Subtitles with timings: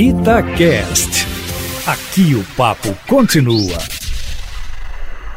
[0.00, 1.26] Itacast.
[1.84, 3.76] Aqui o papo continua.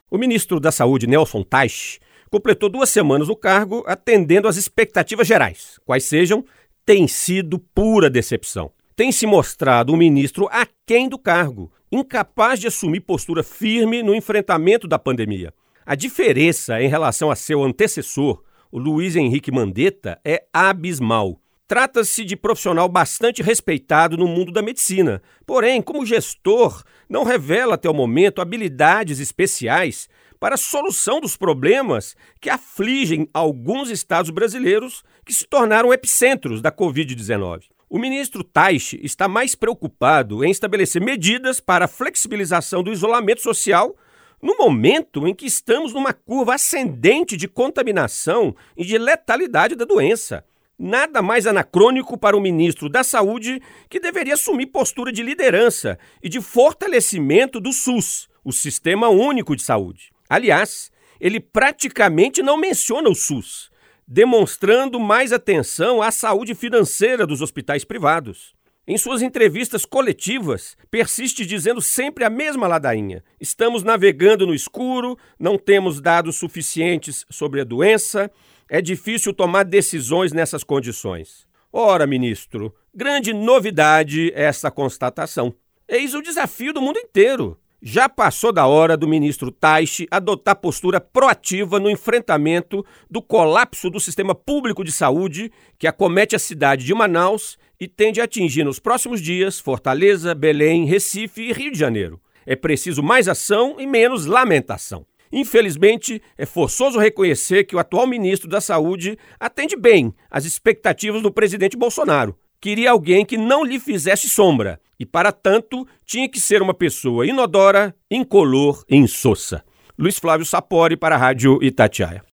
[0.07, 1.99] O ministro da Saúde, Nelson Teich,
[2.29, 5.79] completou duas semanas no cargo atendendo às expectativas gerais.
[5.83, 6.45] Quais sejam,
[6.85, 8.71] tem sido pura decepção.
[8.95, 14.87] Tem se mostrado um ministro aquém do cargo, incapaz de assumir postura firme no enfrentamento
[14.87, 15.51] da pandemia.
[15.83, 21.41] A diferença em relação a seu antecessor, o Luiz Henrique Mandetta, é abismal.
[21.71, 25.21] Trata-se de profissional bastante respeitado no mundo da medicina.
[25.45, 32.13] Porém, como gestor, não revela até o momento habilidades especiais para a solução dos problemas
[32.41, 37.61] que afligem alguns estados brasileiros que se tornaram epicentros da Covid-19.
[37.89, 43.95] O ministro Taish está mais preocupado em estabelecer medidas para a flexibilização do isolamento social
[44.41, 50.43] no momento em que estamos numa curva ascendente de contaminação e de letalidade da doença
[50.81, 56.27] nada mais anacrônico para o ministro da Saúde, que deveria assumir postura de liderança e
[56.27, 60.11] de fortalecimento do SUS, o Sistema Único de Saúde.
[60.27, 63.69] Aliás, ele praticamente não menciona o SUS,
[64.07, 68.55] demonstrando mais atenção à saúde financeira dos hospitais privados.
[68.87, 73.23] Em suas entrevistas coletivas, persiste dizendo sempre a mesma ladainha.
[73.39, 78.31] Estamos navegando no escuro, não temos dados suficientes sobre a doença,
[78.73, 81.45] é difícil tomar decisões nessas condições.
[81.73, 85.53] Ora, ministro, grande novidade essa constatação.
[85.85, 87.59] Eis o desafio do mundo inteiro.
[87.81, 93.99] Já passou da hora do ministro Taishi adotar postura proativa no enfrentamento do colapso do
[93.99, 98.79] sistema público de saúde que acomete a cidade de Manaus e tende a atingir nos
[98.79, 102.21] próximos dias Fortaleza, Belém, Recife e Rio de Janeiro.
[102.45, 105.05] É preciso mais ação e menos lamentação.
[105.31, 111.31] Infelizmente, é forçoso reconhecer que o atual ministro da Saúde atende bem às expectativas do
[111.31, 112.35] presidente Bolsonaro.
[112.59, 117.25] Queria alguém que não lhe fizesse sombra e, para tanto, tinha que ser uma pessoa
[117.25, 119.63] inodora, incolor e insossa.
[119.97, 122.23] Luiz Flávio Sapori para a Rádio Itatiaia.